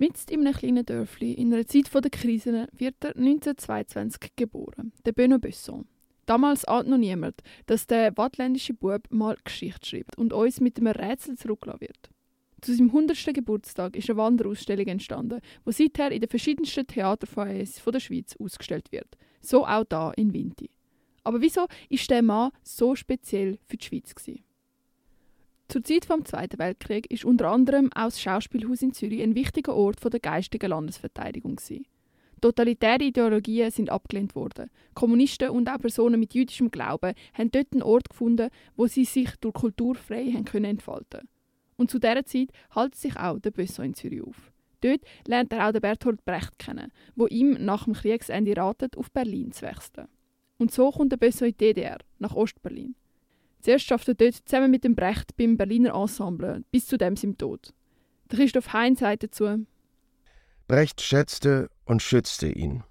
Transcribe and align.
Mitten 0.00 0.32
in 0.32 0.46
einem 0.46 0.56
kleinen 0.56 0.86
Dörfli, 0.86 1.34
in 1.34 1.52
einer 1.52 1.66
Zeit 1.66 1.92
der 1.92 2.10
Krisen, 2.10 2.66
wird 2.72 2.94
er 3.04 3.14
1922 3.16 4.30
geboren, 4.34 4.94
der 5.04 5.12
Benno 5.12 5.38
Besson. 5.38 5.86
Damals 6.24 6.64
ahnt 6.64 6.88
noch 6.88 6.96
niemand, 6.96 7.42
dass 7.66 7.86
der 7.86 8.16
wattländische 8.16 8.72
Bub 8.72 9.02
mal 9.10 9.36
Geschichte 9.44 9.86
schreibt 9.86 10.16
und 10.16 10.32
uns 10.32 10.58
mit 10.58 10.78
einem 10.78 10.86
Rätsel 10.86 11.36
zurücklassen 11.36 11.82
wird. 11.82 12.08
Zu 12.62 12.74
seinem 12.74 12.86
100. 12.86 13.34
Geburtstag 13.34 13.94
ist 13.94 14.08
eine 14.08 14.16
Wanderausstellung 14.16 14.86
entstanden, 14.86 15.42
die 15.66 15.72
seither 15.72 16.12
in 16.12 16.22
den 16.22 16.30
verschiedensten 16.30 16.86
Theaterfoyers 16.86 17.82
der 17.84 18.00
Schweiz 18.00 18.34
ausgestellt 18.40 18.92
wird. 18.92 19.18
So 19.42 19.66
auch 19.66 19.84
da 19.84 20.12
in 20.12 20.32
Vinti. 20.32 20.70
Aber 21.24 21.42
wieso 21.42 21.66
ist 21.90 22.08
der 22.08 22.22
Mann 22.22 22.52
so 22.62 22.94
speziell 22.94 23.58
für 23.66 23.76
die 23.76 23.84
Schweiz 23.84 24.14
gewesen? 24.14 24.44
Zur 25.70 25.84
Zeit 25.84 26.10
des 26.10 26.24
Zweiten 26.24 26.58
Weltkriegs 26.58 27.06
ist 27.10 27.24
unter 27.24 27.48
anderem 27.48 27.92
auch 27.94 28.06
das 28.06 28.20
Schauspielhaus 28.20 28.82
in 28.82 28.92
Zürich 28.92 29.22
ein 29.22 29.36
wichtiger 29.36 29.76
Ort 29.76 29.98
der 30.02 30.18
geistigen 30.18 30.68
Landesverteidigung 30.68 31.54
gewesen. 31.54 31.86
Totalitäre 32.40 33.04
Ideologien 33.04 33.70
sind 33.70 33.88
abgelehnt 33.88 34.34
worden. 34.34 34.68
Kommunisten 34.94 35.50
und 35.50 35.70
auch 35.70 35.78
Personen 35.78 36.18
mit 36.18 36.34
jüdischem 36.34 36.72
Glauben 36.72 37.14
haben 37.34 37.52
dort 37.52 37.68
einen 37.70 37.84
Ort 37.84 38.08
gefunden, 38.08 38.50
wo 38.74 38.88
sie 38.88 39.04
sich 39.04 39.30
durch 39.36 39.54
Kultur 39.54 39.94
frei 39.94 40.32
haben 40.32 40.44
können 40.44 40.64
entfalten 40.64 41.28
Und 41.76 41.88
zu 41.88 42.00
dieser 42.00 42.24
Zeit 42.24 42.48
hält 42.74 42.96
sich 42.96 43.16
auch 43.16 43.38
der 43.38 43.52
Besson 43.52 43.84
in 43.84 43.94
Zürich 43.94 44.22
auf. 44.22 44.50
Dort 44.80 45.02
lernt 45.28 45.52
er 45.52 45.68
auch 45.68 45.72
den 45.72 45.82
Bertolt 45.82 46.24
Brecht 46.24 46.58
kennen, 46.58 46.90
wo 47.14 47.28
ihm 47.28 47.52
nach 47.64 47.84
dem 47.84 47.94
Kriegsende 47.94 48.56
ratet, 48.56 48.96
auf 48.96 49.12
Berlin 49.12 49.52
zu 49.52 49.66
wechseln. 49.66 50.08
Und 50.58 50.72
so 50.72 50.90
kommt 50.90 51.12
der 51.12 51.16
Besson 51.16 51.46
in 51.46 51.54
die 51.54 51.66
DDR, 51.66 51.98
nach 52.18 52.34
Ostberlin. 52.34 52.96
Zuerst 53.60 53.86
schafft 53.86 54.08
er 54.08 54.14
dort 54.14 54.34
zusammen 54.34 54.70
mit 54.70 54.84
dem 54.84 54.94
Brecht 54.94 55.36
beim 55.36 55.56
Berliner 55.56 55.94
Ensemble, 55.94 56.64
bis 56.70 56.86
zu 56.86 56.96
dem 56.96 57.16
seinem 57.16 57.36
Tod. 57.36 57.74
Der 58.30 58.38
Christoph 58.38 58.72
Heinz 58.72 59.00
sagt 59.00 59.24
dazu, 59.24 59.66
Brecht 60.66 61.00
schätzte 61.00 61.68
und 61.84 62.00
schützte 62.00 62.48
ihn. 62.48 62.84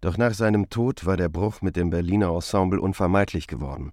Doch 0.00 0.18
nach 0.18 0.34
seinem 0.34 0.68
Tod 0.68 1.06
war 1.06 1.16
der 1.16 1.28
Bruch 1.28 1.62
mit 1.62 1.76
dem 1.76 1.90
Berliner 1.90 2.32
Ensemble 2.34 2.80
unvermeidlich 2.80 3.46
geworden. 3.46 3.92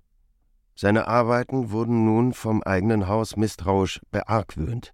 Seine 0.76 1.08
Arbeiten 1.08 1.72
wurden 1.72 2.06
nun 2.06 2.34
vom 2.34 2.64
eigenen 2.64 3.08
Haus 3.08 3.36
misstrauisch 3.36 4.02
beargwöhnt. 4.12 4.94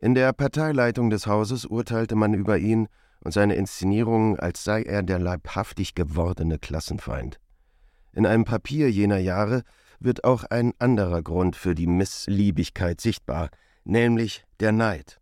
In 0.00 0.14
der 0.14 0.32
Parteileitung 0.32 1.10
des 1.10 1.26
Hauses 1.26 1.64
urteilte 1.64 2.14
man 2.14 2.34
über 2.34 2.58
ihn 2.58 2.88
und 3.20 3.32
seine 3.32 3.54
Inszenierungen, 3.54 4.38
als 4.38 4.64
sei 4.64 4.82
er 4.82 5.02
der 5.02 5.18
leibhaftig 5.18 5.94
gewordene 5.94 6.58
Klassenfeind. 6.58 7.40
In 8.12 8.26
einem 8.26 8.44
Papier 8.44 8.90
jener 8.90 9.18
Jahre 9.18 9.62
wird 10.04 10.24
auch 10.24 10.44
ein 10.44 10.72
anderer 10.78 11.22
Grund 11.22 11.56
für 11.56 11.74
die 11.74 11.86
Missliebigkeit 11.86 13.00
sichtbar, 13.00 13.50
nämlich 13.84 14.44
der 14.60 14.72
Neid. 14.72 15.20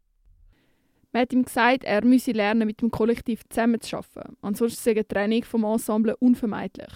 Man 1.12 1.22
hat 1.22 1.32
ihm 1.32 1.44
gesagt, 1.44 1.84
er 1.84 2.04
müsse 2.04 2.32
lernen, 2.32 2.66
mit 2.66 2.80
dem 2.80 2.90
Kollektiv 2.90 3.42
zusammenzuarbeiten. 3.48 4.36
Ansonsten 4.40 4.82
sei 4.82 4.92
eine 4.92 5.06
Training 5.06 5.44
vom 5.44 5.64
Ensemble 5.64 6.16
unvermeidlich. 6.16 6.92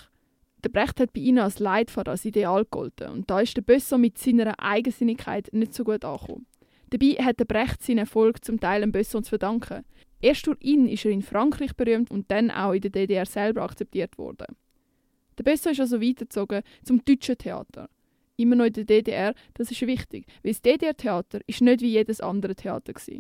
Der 0.65 0.71
Brecht 0.71 0.99
hat 1.01 1.13
bei 1.13 1.21
ihnen 1.21 1.39
als 1.39 1.59
Leitfader, 1.59 2.13
als 2.13 2.25
Ideal 2.25 2.65
gegolten 2.65 3.11
und 3.11 3.31
da 3.31 3.41
ist 3.41 3.57
der 3.57 3.63
Bösser 3.63 3.99
mit 3.99 4.19
seiner 4.19 4.59
Eigensinnigkeit 4.59 5.51
nicht 5.53 5.75
so 5.75 5.85
gut 5.85 6.05
angekommen. 6.05 6.47
Dabei 6.91 7.23
hat 7.23 7.39
der 7.41 7.45
Brecht 7.45 7.83
seinen 7.83 7.99
Erfolg 7.99 8.45
zum 8.45 8.59
Teil 8.59 8.81
dem 8.81 8.93
Bösser 8.93 9.23
zu 9.23 9.29
verdanken. 9.29 9.85
Erst 10.21 10.47
durch 10.47 10.59
ihn 10.61 10.89
ist 10.89 11.05
er 11.05 11.11
in 11.11 11.23
Frankreich 11.23 11.77
berühmt 11.77 12.11
und 12.11 12.31
dann 12.31 12.51
auch 12.51 12.73
in 12.73 12.81
der 12.81 12.91
DDR 12.91 13.27
selber 13.27 13.63
akzeptiert 13.63 14.17
worden. 14.19 14.57
Der 15.39 15.45
Bösser 15.45 15.71
ist 15.73 15.81
also 15.81 16.01
weitergezogen 16.01 16.63
zum 16.83 17.05
deutschen 17.05 17.37
Theater. 17.39 17.89
Immer 18.37 18.57
noch 18.57 18.67
in 18.67 18.73
der 18.73 18.85
DDR, 18.85 19.35
das 19.55 19.71
ist 19.71 19.81
wichtig, 19.83 20.27
weil 20.43 20.53
das 20.53 20.63
DDR-Theater 20.63 21.41
ist 21.47 21.63
nicht 21.63 21.81
wie 21.81 21.91
jedes 21.91 22.21
andere 22.21 22.55
Theater 22.55 22.95
war. 22.95 23.19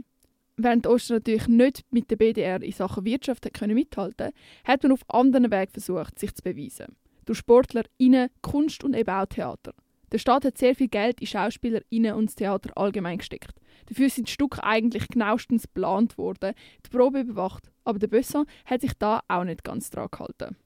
Während 0.58 0.86
Oster 0.86 1.14
natürlich 1.14 1.48
nicht 1.48 1.84
mit 1.90 2.10
der 2.10 2.16
BDR 2.16 2.62
in 2.62 2.72
Sachen 2.72 3.04
Wirtschaft 3.04 3.52
können 3.52 3.74
mithalten 3.74 4.32
hat 4.64 4.82
man 4.82 4.92
auf 4.92 5.00
anderen 5.08 5.50
Wegen 5.50 5.72
versucht, 5.72 6.18
sich 6.18 6.34
zu 6.34 6.42
beweisen. 6.42 6.96
Durch 7.26 7.38
Sportler, 7.38 7.84
Innen, 7.98 8.30
Kunst 8.40 8.82
und 8.82 8.94
eben 8.94 9.10
auch 9.10 9.26
Theater. 9.26 9.74
Der 10.12 10.18
Staat 10.18 10.44
hat 10.44 10.56
sehr 10.56 10.74
viel 10.74 10.88
Geld 10.88 11.20
in 11.20 11.26
Schauspieler, 11.26 11.80
Innen 11.90 12.14
und 12.14 12.26
das 12.26 12.36
Theater 12.36 12.70
allgemein 12.76 13.18
gesteckt. 13.18 13.58
Dafür 13.86 14.08
sind 14.08 14.28
die 14.28 14.32
Stücke 14.32 14.62
eigentlich 14.62 15.08
genauestens 15.08 15.64
geplant 15.64 16.16
worden, 16.16 16.54
die 16.84 16.90
Probe 16.90 17.20
überwacht, 17.20 17.70
aber 17.84 17.98
der 17.98 18.06
Besson 18.06 18.46
hat 18.64 18.80
sich 18.80 18.92
da 18.94 19.22
auch 19.28 19.44
nicht 19.44 19.64
ganz 19.64 19.90
dran 19.90 20.08
gehalten. 20.10 20.56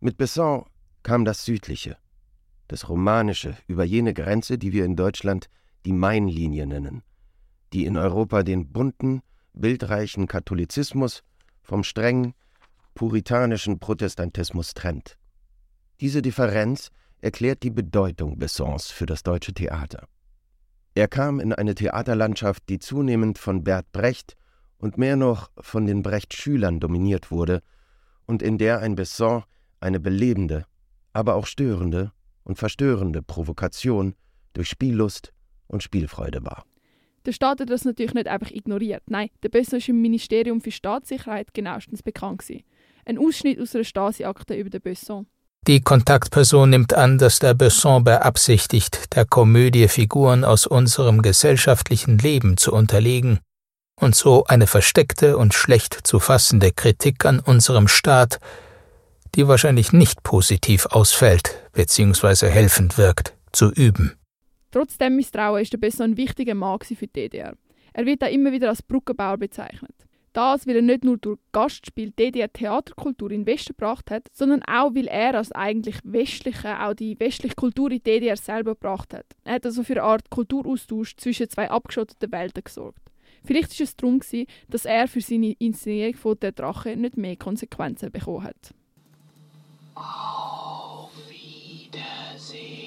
Mit 0.00 0.16
Besson 0.16 0.64
kam 1.02 1.24
das 1.24 1.44
Südliche, 1.44 1.96
das 2.68 2.88
Romanische 2.88 3.56
über 3.66 3.84
jene 3.84 4.14
Grenze, 4.14 4.58
die 4.58 4.72
wir 4.72 4.84
in 4.84 4.96
Deutschland 4.96 5.48
die 5.84 5.92
Mainlinie 5.92 6.66
nennen 6.66 7.02
die 7.72 7.84
in 7.84 7.96
Europa 7.96 8.42
den 8.42 8.72
bunten, 8.72 9.22
bildreichen 9.52 10.26
Katholizismus 10.26 11.22
vom 11.62 11.82
strengen, 11.84 12.34
puritanischen 12.94 13.78
Protestantismus 13.78 14.74
trennt. 14.74 15.18
Diese 16.00 16.22
Differenz 16.22 16.90
erklärt 17.20 17.62
die 17.62 17.70
Bedeutung 17.70 18.38
Bessons 18.38 18.90
für 18.90 19.06
das 19.06 19.22
deutsche 19.22 19.52
Theater. 19.52 20.06
Er 20.94 21.08
kam 21.08 21.40
in 21.40 21.52
eine 21.52 21.74
Theaterlandschaft, 21.74 22.62
die 22.68 22.78
zunehmend 22.78 23.38
von 23.38 23.64
Bert 23.64 23.90
Brecht 23.92 24.36
und 24.78 24.96
mehr 24.96 25.16
noch 25.16 25.50
von 25.58 25.86
den 25.86 26.02
Brecht-Schülern 26.02 26.80
dominiert 26.80 27.30
wurde 27.30 27.62
und 28.26 28.42
in 28.42 28.58
der 28.58 28.80
ein 28.80 28.94
Besson 28.94 29.44
eine 29.80 30.00
belebende, 30.00 30.66
aber 31.12 31.34
auch 31.34 31.46
störende 31.46 32.12
und 32.44 32.58
verstörende 32.58 33.22
Provokation 33.22 34.14
durch 34.52 34.68
Spiellust 34.68 35.32
und 35.66 35.82
Spielfreude 35.82 36.44
war. 36.44 36.64
Der 37.26 37.32
Staat 37.32 37.60
hat 37.60 37.70
das 37.70 37.84
natürlich 37.84 38.14
nicht 38.14 38.28
einfach 38.28 38.50
ignoriert. 38.50 39.02
Nein, 39.08 39.30
der 39.42 39.48
Besson 39.48 39.78
ist 39.78 39.88
im 39.88 40.00
Ministerium 40.00 40.60
für 40.60 40.70
Staatssicherheit 40.70 41.52
genauestens 41.54 42.02
bekannt 42.02 42.38
gewesen. 42.38 42.62
Ein 43.04 43.18
Ausschnitt 43.18 43.60
aus 43.60 43.74
einer 43.74 43.84
Stasi-Akte 43.84 44.54
über 44.54 44.70
den 44.70 44.80
Besson. 44.80 45.26
Die 45.66 45.80
Kontaktperson 45.80 46.70
nimmt 46.70 46.94
an, 46.94 47.18
dass 47.18 47.40
der 47.40 47.54
Besson 47.54 48.04
beabsichtigt, 48.04 49.16
der 49.16 49.24
Komödie 49.24 49.88
Figuren 49.88 50.44
aus 50.44 50.66
unserem 50.68 51.22
gesellschaftlichen 51.22 52.18
Leben 52.18 52.56
zu 52.56 52.72
unterlegen 52.72 53.40
und 54.00 54.14
so 54.14 54.44
eine 54.44 54.68
versteckte 54.68 55.36
und 55.36 55.54
schlecht 55.54 56.06
zu 56.06 56.20
fassende 56.20 56.70
Kritik 56.70 57.24
an 57.24 57.40
unserem 57.40 57.88
Staat, 57.88 58.38
die 59.36 59.46
wahrscheinlich 59.46 59.92
nicht 59.92 60.22
positiv 60.22 60.86
ausfällt 60.86 61.62
bzw. 61.72 62.48
helfend 62.48 62.98
wirkt, 62.98 63.34
zu 63.52 63.70
üben. 63.70 64.16
Trotz 64.70 64.98
dem 64.98 65.16
Misstrauen 65.16 65.62
ist 65.62 65.72
der 65.72 65.78
Besson 65.78 66.12
ein 66.12 66.16
wichtiger 66.16 66.54
Mann 66.54 66.78
für 66.80 66.94
die 66.94 67.12
DDR. 67.12 67.54
Er 67.92 68.06
wird 68.06 68.22
auch 68.22 68.30
immer 68.30 68.52
wieder 68.52 68.68
als 68.68 68.82
Brückenbauer 68.82 69.38
bezeichnet. 69.38 69.94
Das, 70.32 70.66
weil 70.66 70.76
er 70.76 70.82
nicht 70.82 71.02
nur 71.02 71.16
durch 71.16 71.38
Gastspiel 71.52 72.10
DDR-Theaterkultur 72.10 73.30
in 73.30 73.40
den 73.40 73.46
Westen 73.46 73.68
gebracht 73.68 74.10
hat, 74.10 74.28
sondern 74.34 74.62
auch, 74.64 74.94
weil 74.94 75.06
er 75.06 75.34
als 75.34 75.50
eigentlich 75.52 75.96
westliche, 76.04 76.78
auch 76.78 76.92
die 76.92 77.18
westliche 77.18 77.54
Kultur 77.54 77.90
in 77.90 78.02
DDR 78.02 78.36
selber 78.36 78.72
gebracht 78.72 79.14
hat. 79.14 79.24
Er 79.44 79.54
hat 79.54 79.64
also 79.64 79.82
für 79.82 79.94
eine 79.94 80.02
Art 80.02 80.28
Kulturaustausch 80.28 81.16
zwischen 81.16 81.48
zwei 81.48 81.70
abgeschotteten 81.70 82.30
Welten 82.32 82.64
gesorgt. 82.64 83.00
Vielleicht 83.44 83.78
war 83.78 83.84
es 83.84 83.96
darum, 83.96 84.20
dass 84.68 84.84
er 84.84 85.08
für 85.08 85.22
seine 85.22 85.52
Inszenierung 85.52 86.16
von 86.16 86.38
«Der 86.38 86.52
Drache» 86.52 86.96
nicht 86.96 87.16
mehr 87.16 87.36
Konsequenzen 87.36 88.10
bekommen 88.10 88.44
hat. 88.44 88.74
Auf 89.96 91.10
Wiedersehen. 91.30 92.86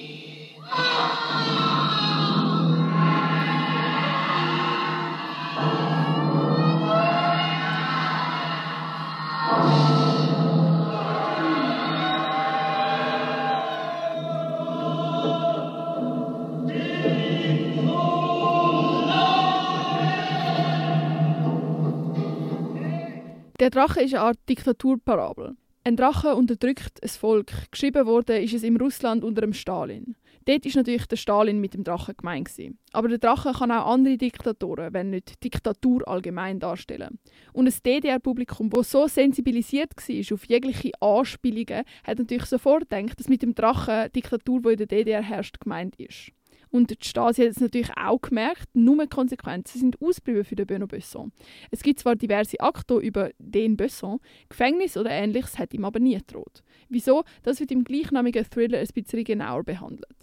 Der 23.59 23.69
Drache 23.71 24.01
ist 24.01 24.13
eine 24.13 24.23
Art 24.23 24.38
Diktaturparabel. 24.47 25.57
Ein 25.89 25.95
Drache 25.95 26.36
unterdrückt 26.36 27.01
ein 27.01 27.09
Volk. 27.09 27.51
Geschrieben 27.71 28.06
wurde 28.06 28.38
ist 28.38 28.53
es 28.53 28.62
im 28.62 28.77
Russland 28.77 29.24
unter 29.24 29.41
dem 29.41 29.53
Stalin. 29.53 30.15
Dort 30.45 30.63
ist 30.68 30.75
natürlich 30.75 31.07
der 31.07 31.15
Stalin 31.15 31.59
mit 31.59 31.74
dem 31.74 31.83
Drachen 31.83 32.13
gemeint. 32.15 32.51
Aber 32.94 33.07
der 33.07 33.18
Drache 33.18 33.53
kann 33.53 33.71
auch 33.71 33.91
andere 33.91 34.15
Diktatoren, 34.15 34.94
wenn 34.94 35.09
nicht 35.09 35.44
Diktatur 35.44 36.07
allgemein 36.07 36.59
darstellen. 36.59 37.18
Und 37.53 37.65
ein 37.65 37.74
DDR-Publikum, 37.83 38.69
das 38.69 38.91
so 38.91 39.07
sensibilisiert 39.07 39.94
war 39.97 40.36
auf 40.36 40.45
jegliche 40.45 40.91
Anspielungen, 41.01 41.83
hat 42.03 42.19
natürlich 42.19 42.45
sofort 42.45 42.88
gedacht, 42.88 43.19
dass 43.19 43.27
mit 43.27 43.41
dem 43.41 43.56
Drachen 43.56 44.12
Diktatur, 44.12 44.62
die 44.62 44.69
in 44.74 44.77
der 44.77 44.86
DDR 44.86 45.24
herrscht, 45.24 45.59
gemeint 45.59 45.95
ist. 45.95 46.33
Und 46.71 46.92
die 46.92 47.07
Stasi 47.07 47.44
hat 47.44 47.51
es 47.51 47.60
natürlich 47.60 47.92
auch 47.98 48.21
gemerkt, 48.21 48.68
nur 48.74 49.07
Konsequenzen 49.07 49.80
sind 49.80 50.01
ausgeblieben 50.01 50.45
für 50.45 50.56
den 50.56 50.68
Benoît 50.68 50.88
Besson. 50.88 51.31
Es 51.71 51.81
gibt 51.81 52.00
zwar 52.00 52.16
diverse 52.16 52.60
Akte 52.60 52.98
über 52.98 53.31
den 53.39 53.75
Besson, 53.75 54.19
Gefängnis 54.50 54.98
oder 54.98 55.10
ähnliches 55.10 55.57
hat 55.57 55.74
ihm 55.74 55.86
aber 55.86 56.00
nie 56.00 56.18
gedroht. 56.18 56.63
Wieso? 56.89 57.24
Das 57.44 57.60
wird 57.60 57.71
im 57.71 57.83
gleichnamigen 57.83 58.45
Thriller 58.50 58.80
ein 58.80 58.88
bisschen 58.88 59.24
genauer 59.24 59.63
behandelt. 59.63 60.16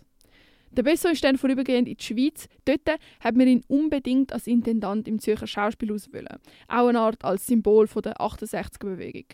Der 0.77 0.83
Besso 0.83 1.09
ist 1.09 1.25
dann 1.25 1.39
vorübergehend 1.39 1.89
in 1.89 1.97
die 1.97 2.05
Schweiz. 2.05 2.49
Dort 2.67 2.83
hat 3.21 3.35
man 3.35 3.49
ihn 3.49 3.63
unbedingt 3.67 4.33
als 4.33 4.47
Intendant 4.47 5.09
im 5.09 5.19
Zürcher 5.19 5.47
Schauspielhaus 5.47 6.13
wollen. 6.13 6.39
Auch 6.69 6.89
eine 6.89 7.01
Art 7.01 7.25
als 7.25 7.47
Symbol 7.47 7.87
der 7.87 8.21
68er-Bewegung. 8.21 9.25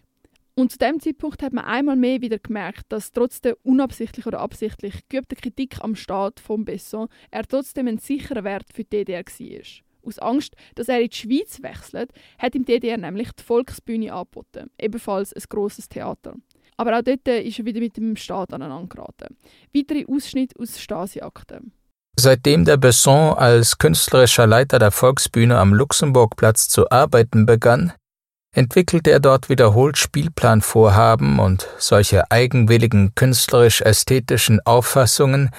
Und 0.54 0.70
zu 0.70 0.78
dem 0.78 1.00
Zeitpunkt 1.00 1.42
hat 1.42 1.52
man 1.52 1.64
einmal 1.64 1.96
mehr 1.96 2.20
wieder 2.20 2.38
gemerkt, 2.38 2.84
dass 2.90 3.12
trotz 3.12 3.40
der 3.40 3.56
unabsichtlich 3.64 4.26
oder 4.26 4.40
absichtlich 4.40 5.08
geübten 5.08 5.38
Kritik 5.38 5.78
am 5.80 5.96
Staat 5.96 6.40
von 6.40 6.64
Besson 6.64 7.08
er 7.30 7.46
trotzdem 7.46 7.88
ein 7.88 7.98
sicherer 7.98 8.44
Wert 8.44 8.66
für 8.72 8.84
die 8.84 9.04
DDR 9.04 9.24
war. 9.24 9.62
Aus 10.04 10.18
Angst, 10.18 10.56
dass 10.74 10.88
er 10.88 11.00
in 11.00 11.08
die 11.08 11.16
Schweiz 11.16 11.62
wechselt, 11.62 12.12
hat 12.38 12.54
ihm 12.54 12.64
die 12.64 12.72
DDR 12.72 12.98
nämlich 12.98 13.32
die 13.32 13.42
Volksbühne 13.42 14.12
angeboten, 14.12 14.70
ebenfalls 14.78 15.32
ein 15.32 15.42
grosses 15.48 15.88
Theater. 15.88 16.34
Aber 16.76 16.98
auch 16.98 17.02
dort 17.02 17.26
ist 17.28 17.58
er 17.58 17.64
wieder 17.64 17.80
mit 17.80 17.96
dem 17.96 18.16
Staat 18.16 18.52
aneinander 18.52 18.88
geraten. 18.88 19.36
Weitere 19.74 20.04
Ausschnitte 20.06 20.58
aus 20.58 20.80
Stasi-Akten. 20.80 21.72
Seitdem 22.18 22.64
der 22.64 22.76
Besson 22.76 23.34
als 23.34 23.78
künstlerischer 23.78 24.46
Leiter 24.46 24.78
der 24.78 24.90
Volksbühne 24.90 25.58
am 25.58 25.72
Luxemburgplatz 25.72 26.68
zu 26.68 26.90
arbeiten 26.90 27.46
begann, 27.46 27.92
entwickelte 28.54 29.10
er 29.10 29.20
dort 29.20 29.48
wiederholt 29.48 29.98
Spielplanvorhaben 29.98 31.38
und 31.38 31.68
solche 31.78 32.30
eigenwilligen 32.30 33.14
künstlerisch-ästhetischen 33.14 34.60
Auffassungen, 34.64 35.50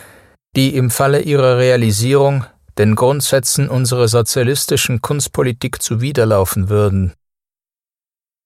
die 0.56 0.76
im 0.76 0.92
Falle 0.92 1.22
ihrer 1.22 1.58
Realisierung 1.58 2.46
den 2.78 2.96
Grundsätzen 2.96 3.70
unserer 3.70 4.08
sozialistischen 4.08 5.02
Kunstpolitik 5.02 5.82
zuwiderlaufen 5.82 6.70
würden. 6.70 7.14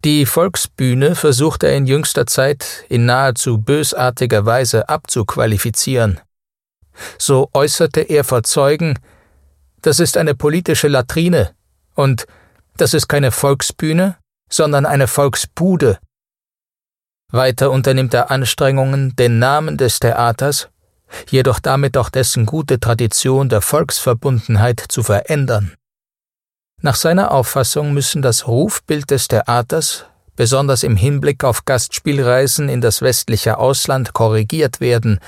Die 0.04 0.26
Volksbühne 0.26 1.16
versucht 1.16 1.64
er 1.64 1.76
in 1.76 1.88
jüngster 1.88 2.28
Zeit 2.28 2.86
in 2.88 3.06
nahezu 3.06 3.58
bösartiger 3.58 4.46
Weise 4.46 4.88
abzuqualifizieren. 4.90 6.20
So 7.18 7.50
äußerte 7.54 8.02
er 8.02 8.24
vor 8.24 8.44
Zeugen, 8.44 9.00
das 9.82 10.00
ist 10.00 10.18
eine 10.18 10.36
politische 10.36 10.88
Latrine 10.88 11.52
und 11.96 12.26
das 12.78 12.94
ist 12.94 13.08
keine 13.08 13.32
Volksbühne, 13.32 14.18
sondern 14.50 14.86
eine 14.86 15.08
Volksbude. 15.08 16.00
Weiter 17.32 17.72
unternimmt 17.72 18.14
er 18.14 18.32
Anstrengungen, 18.32 19.16
den 19.16 19.40
Namen 19.40 19.78
des 19.78 20.00
Theaters, 20.00 20.70
jedoch 21.30 21.60
damit 21.60 21.98
auch 21.98 22.10
dessen 22.10 22.46
gute 22.46 22.80
Tradition 22.80 23.50
der 23.50 23.62
Volksverbundenheit 23.62 24.84
zu 24.88 25.04
verändern. 25.04 25.74
Nach 26.82 26.96
seiner 26.96 27.32
Auffassung 27.32 27.94
müssen 27.94 28.22
das 28.22 28.48
Rufbild 28.48 29.10
des 29.10 29.28
Theaters, 29.28 30.06
besonders 30.36 30.84
im 30.84 30.96
Hinblick 30.96 31.44
auf 31.44 31.66
Gastspielreisen 31.66 32.70
in 32.70 32.82
das 32.82 33.02
westliche 33.02 33.58
Ausland, 33.58 34.14
korrigiert 34.14 34.80
werden, 34.80 35.20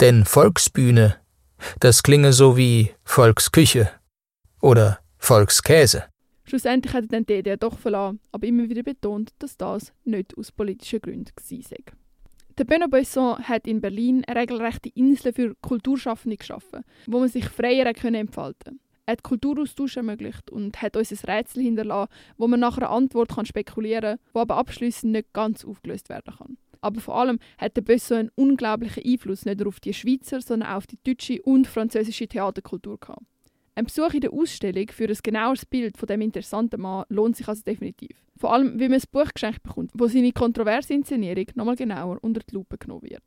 denn 0.00 0.24
Volksbühne, 0.24 1.16
das 1.78 2.02
klinge 2.02 2.32
so 2.32 2.56
wie 2.56 2.92
Volksküche 3.04 3.90
oder 4.60 4.98
Volkskäse. 5.18 6.04
Schlussendlich 6.44 6.92
hat 6.92 7.04
er 7.04 7.08
dann 7.08 7.26
die 7.26 7.34
DDR 7.34 7.56
doch 7.56 7.78
verlassen, 7.78 8.20
aber 8.32 8.46
immer 8.46 8.68
wieder 8.68 8.82
betont, 8.82 9.30
dass 9.38 9.56
das 9.56 9.92
nicht 10.04 10.36
aus 10.36 10.52
politischen 10.52 11.00
Gründen 11.00 11.32
war. 11.36 11.94
Der 12.58 12.66
Benoît 12.66 12.88
Besson 12.88 13.38
hat 13.38 13.66
in 13.66 13.80
Berlin 13.80 14.24
eine 14.26 14.40
regelrechte 14.40 14.90
Insel 14.90 15.32
für 15.32 15.54
Kulturschaffende 15.62 16.36
geschaffen, 16.36 16.84
wo 17.06 17.18
man 17.18 17.28
sich 17.28 17.46
freier 17.46 17.86
entfalten 17.86 18.26
konnte. 18.30 18.80
Er 19.06 19.12
hat 19.12 19.22
Kulturaustausch 19.22 19.96
ermöglicht 19.96 20.50
und 20.50 20.80
hat 20.80 20.96
uns 20.96 21.10
ein 21.10 21.30
Rätsel 21.30 21.62
hinterlassen, 21.62 22.12
wo 22.36 22.46
man 22.46 22.60
nach 22.60 22.76
einer 22.76 22.90
Antwort 22.90 23.30
kann 23.34 23.46
spekulieren 23.46 24.18
kann, 24.18 24.28
wo 24.32 24.40
aber 24.40 24.56
abschließend 24.56 25.12
nicht 25.12 25.32
ganz 25.32 25.64
aufgelöst 25.64 26.08
werden 26.08 26.34
kann. 26.36 26.58
Aber 26.82 27.00
vor 27.00 27.16
allem 27.16 27.38
hat 27.58 27.76
der 27.76 27.82
Besson 27.82 28.18
einen 28.18 28.30
unglaublichen 28.34 29.04
Einfluss 29.04 29.44
nicht 29.44 29.60
nur 29.60 29.68
auf 29.68 29.80
die 29.80 29.94
Schweizer, 29.94 30.40
sondern 30.40 30.68
auch 30.68 30.76
auf 30.76 30.86
die 30.86 30.98
deutsche 31.02 31.40
und 31.42 31.66
französische 31.66 32.28
Theaterkultur 32.28 32.98
gehabt. 32.98 33.22
Ein 33.74 33.86
Besuch 33.86 34.12
in 34.12 34.20
der 34.20 34.32
Ausstellung 34.32 34.86
für 34.88 35.08
ein 35.08 35.16
genaueres 35.22 35.64
Bild 35.64 35.96
von 35.96 36.06
dem 36.06 36.20
interessanten 36.20 36.80
Mann 36.80 37.04
lohnt 37.08 37.36
sich 37.36 37.48
also 37.48 37.62
definitiv. 37.62 38.16
Vor 38.36 38.52
allem, 38.52 38.78
wie 38.78 38.88
man 38.88 39.00
ein 39.00 39.04
Buch 39.10 39.32
geschenkt 39.32 39.62
bekommt, 39.62 39.92
wo 39.94 40.08
seine 40.08 40.32
kontroverse 40.32 40.92
Inszenierung 40.92 41.46
nochmal 41.54 41.76
genauer 41.76 42.18
unter 42.20 42.40
die 42.40 42.54
Lupe 42.54 42.76
genommen 42.76 43.08
wird. 43.08 43.22